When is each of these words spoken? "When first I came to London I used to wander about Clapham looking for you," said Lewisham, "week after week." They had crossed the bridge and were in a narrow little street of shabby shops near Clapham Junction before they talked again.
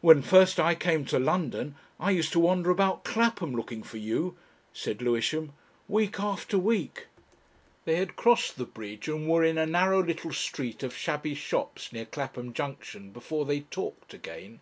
"When 0.00 0.22
first 0.22 0.58
I 0.58 0.74
came 0.74 1.04
to 1.04 1.20
London 1.20 1.76
I 2.00 2.10
used 2.10 2.32
to 2.32 2.40
wander 2.40 2.68
about 2.70 3.04
Clapham 3.04 3.54
looking 3.54 3.84
for 3.84 3.96
you," 3.98 4.36
said 4.72 5.00
Lewisham, 5.00 5.52
"week 5.86 6.18
after 6.18 6.58
week." 6.58 7.06
They 7.84 7.94
had 7.94 8.16
crossed 8.16 8.56
the 8.56 8.64
bridge 8.66 9.06
and 9.06 9.28
were 9.28 9.44
in 9.44 9.58
a 9.58 9.64
narrow 9.66 10.02
little 10.02 10.32
street 10.32 10.82
of 10.82 10.96
shabby 10.96 11.36
shops 11.36 11.92
near 11.92 12.06
Clapham 12.06 12.52
Junction 12.52 13.12
before 13.12 13.44
they 13.46 13.60
talked 13.60 14.12
again. 14.12 14.58